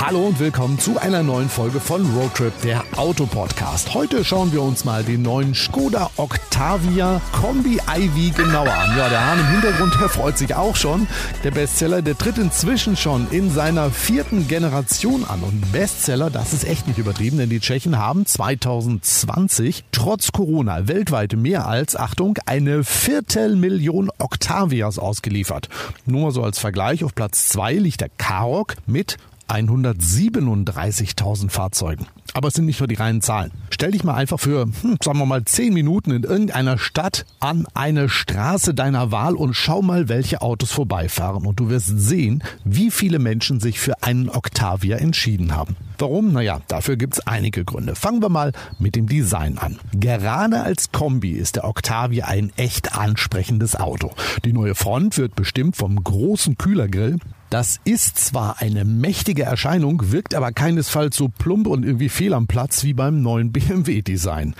[0.00, 3.94] Hallo und willkommen zu einer neuen Folge von Roadtrip, der Autopodcast.
[3.94, 8.96] Heute schauen wir uns mal den neuen Skoda Octavia Kombi iV genauer an.
[8.96, 11.08] Ja, der Hahn im Hintergrund, der freut sich auch schon.
[11.42, 15.42] Der Bestseller, der tritt inzwischen schon in seiner vierten Generation an.
[15.42, 21.34] Und Bestseller, das ist echt nicht übertrieben, denn die Tschechen haben 2020 trotz Corona weltweit
[21.34, 25.68] mehr als, Achtung, eine Viertelmillion Octavias ausgeliefert.
[26.06, 32.06] Nur mal so als Vergleich, auf Platz zwei liegt der Karoq mit 137.000 Fahrzeugen.
[32.34, 33.50] Aber es sind nicht nur die reinen Zahlen.
[33.70, 37.66] Stell dich mal einfach für, hm, sagen wir mal, 10 Minuten in irgendeiner Stadt an
[37.74, 41.46] eine Straße deiner Wahl und schau mal, welche Autos vorbeifahren.
[41.46, 45.76] Und du wirst sehen, wie viele Menschen sich für einen Octavia entschieden haben.
[45.98, 46.32] Warum?
[46.32, 47.96] Naja, dafür gibt's einige Gründe.
[47.96, 49.78] Fangen wir mal mit dem Design an.
[49.92, 54.12] Gerade als Kombi ist der Octavia ein echt ansprechendes Auto.
[54.44, 57.18] Die neue Front wird bestimmt vom großen Kühlergrill,
[57.50, 62.46] das ist zwar eine mächtige Erscheinung, wirkt aber keinesfalls so plump und irgendwie fehl am
[62.46, 64.54] Platz wie beim neuen BMW-Design.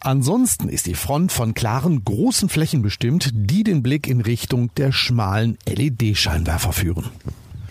[0.00, 4.90] Ansonsten ist die Front von klaren, großen Flächen bestimmt, die den Blick in Richtung der
[4.90, 7.10] schmalen LED-Scheinwerfer führen.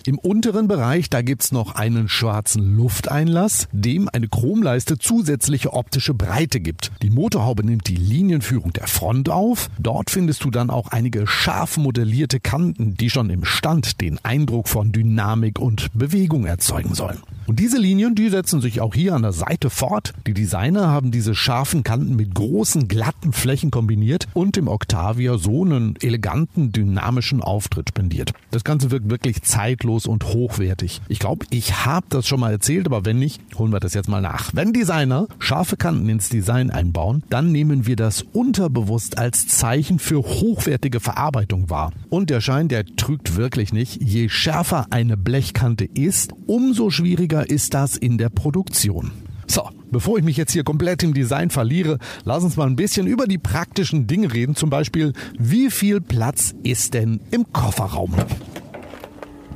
[0.08, 6.60] Im unteren Bereich, da gibt's noch einen schwarzen Lufteinlass, dem eine Chromleiste zusätzliche optische Breite
[6.60, 6.92] gibt.
[7.04, 9.70] Die Motorhaube nimmt die Linienführung der Front auf.
[9.78, 14.70] Dort findest du dann auch einige scharf modellierte Kanten, die schon im Stand den Eindruck
[14.70, 17.20] von Dynamik und Bewegung erzeugen sollen.
[17.46, 20.14] Und diese Linien, die setzen sich auch hier an der Seite fort.
[20.26, 25.64] Die Designer haben diese scharfen Kanten mit großen, glatten Flächen kombiniert und dem Octavia so
[25.66, 28.32] einen eleganten, dynamischen Auftritt spendiert.
[28.52, 31.02] Das Ganze wirkt wirklich zeitlos und hochwertig.
[31.08, 34.10] Ich glaube, ich habe das schon mal erzählt, aber wenn nicht, holen wir das jetzt
[34.10, 34.52] mal nach.
[34.54, 40.20] Wenn Designer scharfe Kanten ins Design einbauen, dann nehmen wir das unterbewusst als Zeichen für
[40.20, 41.92] hochwertige Verarbeitung wahr.
[42.10, 44.02] Und der Schein, der trügt wirklich nicht.
[44.02, 49.12] Je schärfer eine Blechkante ist, umso schwieriger ist das in der Produktion.
[49.48, 53.06] So, bevor ich mich jetzt hier komplett im Design verliere, lass uns mal ein bisschen
[53.06, 54.56] über die praktischen Dinge reden.
[54.56, 58.14] Zum Beispiel, wie viel Platz ist denn im Kofferraum?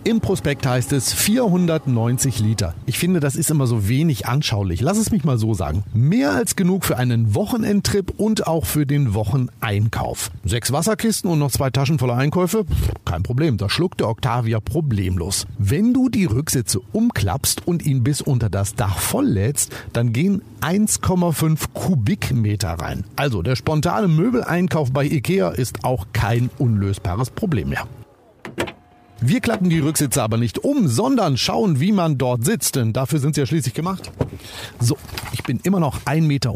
[0.07, 2.75] Im Prospekt heißt es 490 Liter.
[2.85, 4.79] Ich finde, das ist immer so wenig anschaulich.
[4.79, 5.83] Lass es mich mal so sagen.
[5.95, 10.29] Mehr als genug für einen Wochenendtrip und auch für den Wocheneinkauf.
[10.43, 12.65] Sechs Wasserkisten und noch zwei Taschen voller Einkäufe?
[13.03, 15.47] Kein Problem, da schluckt der Octavia problemlos.
[15.57, 21.61] Wenn du die Rücksitze umklappst und ihn bis unter das Dach volllädst, dann gehen 1,5
[21.73, 23.05] Kubikmeter rein.
[23.15, 27.87] Also der spontane Möbeleinkauf bei Ikea ist auch kein unlösbares Problem mehr.
[29.27, 33.17] Wir klappen die Rücksitze aber nicht um, sondern schauen, wie man dort sitzt, denn dafür
[33.17, 34.11] sind sie ja schließlich gemacht.
[34.79, 34.99] So,
[35.33, 36.53] ich bin immer noch 1,82 Meter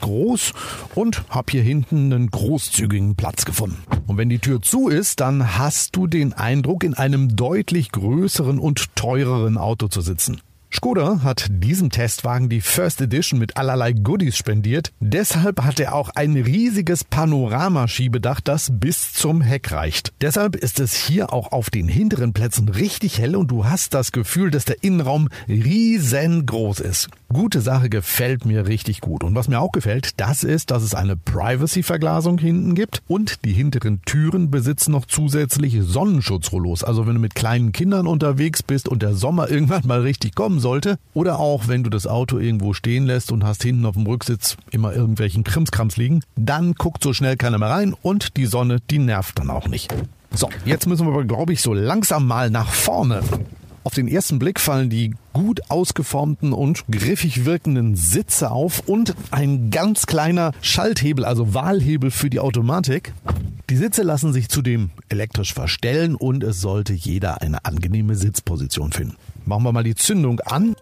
[0.00, 0.52] groß
[0.94, 3.76] und habe hier hinten einen großzügigen Platz gefunden.
[4.06, 8.58] Und wenn die Tür zu ist, dann hast du den Eindruck, in einem deutlich größeren
[8.58, 10.40] und teureren Auto zu sitzen.
[10.72, 14.92] Skoda hat diesem Testwagen die First Edition mit allerlei Goodies spendiert.
[15.00, 20.12] Deshalb hat er auch ein riesiges Panoramaschiebedach, das bis zum Heck reicht.
[20.20, 24.12] Deshalb ist es hier auch auf den hinteren Plätzen richtig hell und du hast das
[24.12, 27.08] Gefühl, dass der Innenraum riesengroß ist.
[27.32, 29.22] Gute Sache gefällt mir richtig gut.
[29.22, 33.52] Und was mir auch gefällt, das ist, dass es eine Privacy-Verglasung hinten gibt und die
[33.52, 36.82] hinteren Türen besitzen noch zusätzlich Sonnenschutzrollos.
[36.82, 40.58] Also wenn du mit kleinen Kindern unterwegs bist und der Sommer irgendwann mal richtig kommen
[40.58, 40.98] sollte.
[41.14, 44.56] Oder auch, wenn du das Auto irgendwo stehen lässt und hast hinten auf dem Rücksitz
[44.72, 48.98] immer irgendwelchen Krimskrams liegen, dann guckt so schnell keiner mehr rein und die Sonne, die
[48.98, 49.94] nervt dann auch nicht.
[50.32, 53.22] So, jetzt müssen wir aber, glaube ich, so langsam mal nach vorne.
[53.82, 59.70] Auf den ersten Blick fallen die gut ausgeformten und griffig wirkenden Sitze auf und ein
[59.70, 63.14] ganz kleiner Schalthebel, also Wahlhebel für die Automatik.
[63.70, 69.16] Die Sitze lassen sich zudem elektrisch verstellen und es sollte jeder eine angenehme Sitzposition finden.
[69.46, 70.76] Machen wir mal die Zündung an.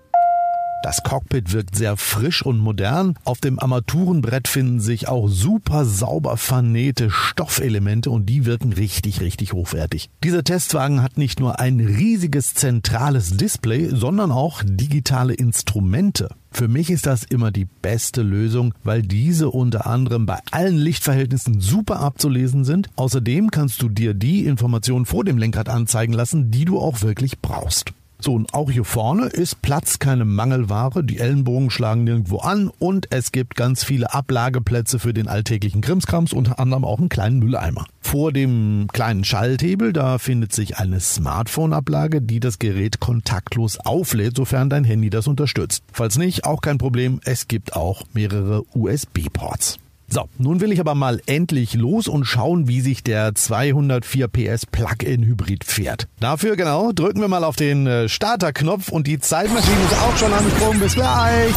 [0.83, 3.19] Das Cockpit wirkt sehr frisch und modern.
[3.25, 9.53] Auf dem Armaturenbrett finden sich auch super sauber vernähte Stoffelemente und die wirken richtig, richtig
[9.53, 10.09] hochwertig.
[10.23, 16.29] Dieser Testwagen hat nicht nur ein riesiges zentrales Display, sondern auch digitale Instrumente.
[16.53, 21.61] Für mich ist das immer die beste Lösung, weil diese unter anderem bei allen Lichtverhältnissen
[21.61, 22.89] super abzulesen sind.
[22.97, 27.41] Außerdem kannst du dir die Informationen vor dem Lenkrad anzeigen lassen, die du auch wirklich
[27.41, 27.93] brauchst.
[28.21, 31.05] So, und auch hier vorne ist Platz keine Mangelware.
[31.05, 36.33] Die Ellenbogen schlagen nirgendwo an und es gibt ganz viele Ablageplätze für den alltäglichen Krimskrams,
[36.33, 37.87] unter anderem auch einen kleinen Mülleimer.
[38.01, 44.69] Vor dem kleinen Schalthebel, da findet sich eine Smartphone-Ablage, die das Gerät kontaktlos auflädt, sofern
[44.69, 45.85] dein Handy das unterstützt.
[45.93, 49.79] Falls nicht, auch kein Problem, es gibt auch mehrere USB-Ports.
[50.11, 54.65] So, nun will ich aber mal endlich los und schauen, wie sich der 204 PS
[54.65, 56.09] Plug-in Hybrid fährt.
[56.19, 60.33] Dafür genau drücken wir mal auf den äh, Starterknopf und die Zeitmaschine ist auch schon
[60.33, 60.81] angekommen.
[60.81, 61.55] Bis gleich.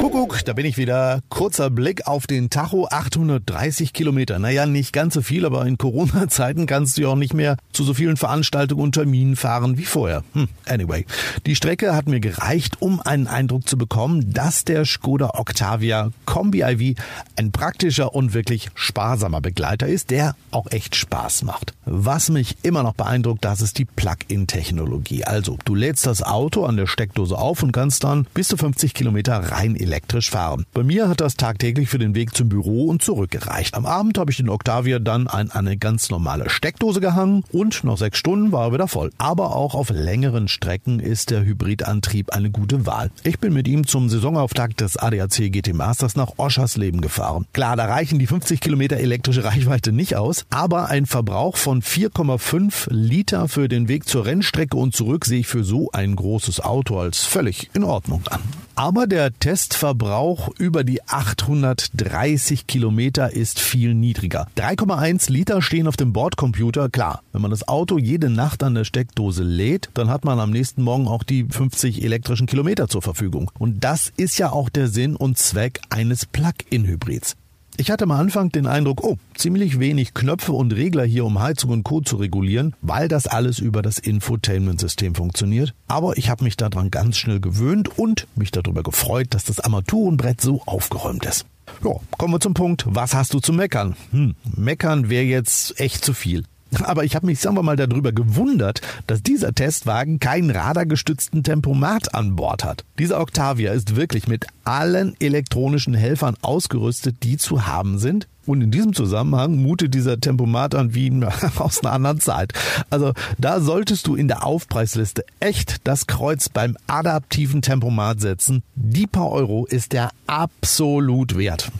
[0.00, 1.20] Kuckuck, da bin ich wieder.
[1.28, 4.38] Kurzer Blick auf den Tacho, 830 Kilometer.
[4.38, 7.84] Naja, nicht ganz so viel, aber in Corona-Zeiten kannst du ja auch nicht mehr zu
[7.84, 10.24] so vielen Veranstaltungen und Terminen fahren wie vorher.
[10.32, 11.04] Hm, anyway,
[11.46, 16.62] die Strecke hat mir gereicht, um einen Eindruck zu bekommen, dass der Skoda Octavia Kombi
[16.62, 16.98] iV
[17.36, 21.74] ein praktischer und wirklich sparsamer Begleiter ist, der auch echt Spaß macht.
[21.84, 25.24] Was mich immer noch beeindruckt, das ist die Plug-in-Technologie.
[25.24, 28.94] Also, du lädst das Auto an der Steckdose auf und kannst dann bis zu 50
[28.94, 30.64] Kilometer Rein elektrisch fahren.
[30.72, 33.74] Bei mir hat das tagtäglich für den Weg zum Büro und zurück gereicht.
[33.74, 37.98] Am Abend habe ich den Octavia dann an eine ganz normale Steckdose gehangen und nach
[37.98, 39.10] sechs Stunden war er wieder voll.
[39.18, 43.10] Aber auch auf längeren Strecken ist der Hybridantrieb eine gute Wahl.
[43.24, 47.46] Ich bin mit ihm zum Saisonauftakt des ADAC GT Masters nach Oschersleben gefahren.
[47.52, 52.86] Klar, da reichen die 50 Kilometer elektrische Reichweite nicht aus, aber ein Verbrauch von 4,5
[52.90, 56.98] Liter für den Weg zur Rennstrecke und zurück sehe ich für so ein großes Auto
[56.98, 58.40] als völlig in Ordnung an.
[58.74, 64.48] Aber der Testverbrauch über die 830 Kilometer ist viel niedriger.
[64.56, 66.88] 3,1 Liter stehen auf dem Bordcomputer.
[66.88, 70.50] Klar, wenn man das Auto jede Nacht an der Steckdose lädt, dann hat man am
[70.50, 73.50] nächsten Morgen auch die 50 elektrischen Kilometer zur Verfügung.
[73.58, 77.36] Und das ist ja auch der Sinn und Zweck eines Plug-in-Hybrids.
[77.78, 81.70] Ich hatte am Anfang den Eindruck, oh, ziemlich wenig Knöpfe und Regler hier, um Heizung
[81.70, 82.02] und Co.
[82.02, 85.74] zu regulieren, weil das alles über das Infotainment-System funktioniert.
[85.88, 90.40] Aber ich habe mich daran ganz schnell gewöhnt und mich darüber gefreut, dass das Armaturenbrett
[90.40, 91.46] so aufgeräumt ist.
[91.82, 92.84] Ja, kommen wir zum Punkt.
[92.86, 93.96] Was hast du zu meckern?
[94.10, 96.44] Hm, meckern wäre jetzt echt zu viel.
[96.84, 102.14] Aber ich habe mich, sagen wir mal, darüber gewundert, dass dieser Testwagen keinen radargestützten Tempomat
[102.14, 102.84] an Bord hat.
[102.98, 108.28] Dieser Octavia ist wirklich mit allen elektronischen Helfern ausgerüstet, die zu haben sind.
[108.44, 111.12] Und in diesem Zusammenhang mutet dieser Tempomat an wie
[111.58, 112.52] aus einer anderen Zeit.
[112.90, 118.62] Also da solltest du in der Aufpreisliste echt das Kreuz beim adaptiven Tempomat setzen.
[118.74, 121.70] Die paar Euro ist der absolut wert.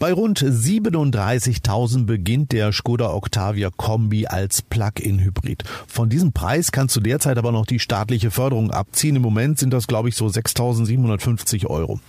[0.00, 5.64] Bei rund 37.000 beginnt der Skoda Octavia Kombi als Plug-in-Hybrid.
[5.86, 9.16] Von diesem Preis kannst du derzeit aber noch die staatliche Förderung abziehen.
[9.16, 12.00] Im Moment sind das, glaube ich, so 6.750 Euro.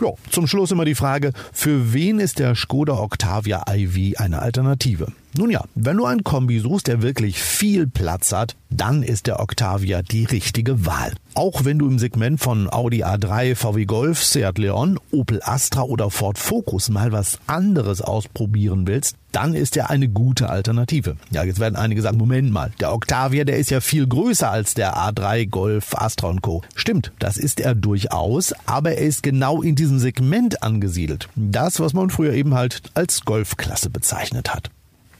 [0.00, 5.08] Ja, zum Schluss immer die Frage, für wen ist der Skoda Octavia iV eine Alternative?
[5.34, 9.40] Nun ja, wenn du einen Kombi suchst, der wirklich viel Platz hat, dann ist der
[9.40, 11.14] Octavia die richtige Wahl.
[11.34, 16.10] Auch wenn du im Segment von Audi A3, VW Golf, Seat Leon, Opel Astra oder
[16.10, 21.16] Ford Focus mal was anderes ausprobieren willst, dann ist er eine gute Alternative.
[21.30, 24.74] Ja, jetzt werden einige sagen, Moment mal, der Octavia, der ist ja viel größer als
[24.74, 26.60] der A3, Golf, Astra und Co.
[26.74, 31.30] Stimmt, das ist er durchaus, aber er ist genau in diesem Segment angesiedelt.
[31.34, 34.70] Das, was man früher eben halt als Golfklasse bezeichnet hat.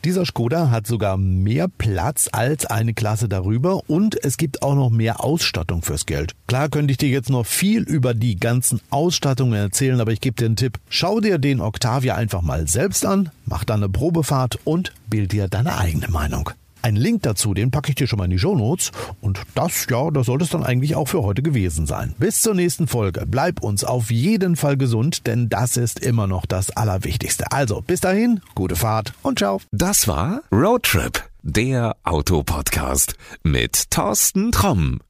[0.04, 4.90] Dieser Skoda hat sogar mehr Platz als eine Klasse darüber und es gibt auch noch
[4.90, 6.32] mehr Ausstattung fürs Geld.
[6.48, 10.34] Klar könnte ich dir jetzt noch viel über die ganzen Ausstattungen erzählen, aber ich gebe
[10.34, 10.80] dir einen Tipp.
[10.88, 15.46] Schau dir den Octavia einfach mal selbst an, mach dann eine Probefahrt und bild dir
[15.46, 16.50] deine eigene Meinung.
[16.82, 18.90] Ein Link dazu, den packe ich dir schon mal in die Show Notes.
[19.20, 22.14] Und das, ja, das sollte es dann eigentlich auch für heute gewesen sein.
[22.18, 23.24] Bis zur nächsten Folge.
[23.26, 27.52] Bleib uns auf jeden Fall gesund, denn das ist immer noch das Allerwichtigste.
[27.52, 29.60] Also, bis dahin, gute Fahrt und ciao.
[29.70, 35.02] Das war Roadtrip, der Autopodcast mit Thorsten Tromm.